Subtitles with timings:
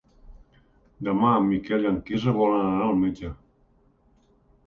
[1.07, 3.31] Demà en Miquel i en Quirze volen anar al metge.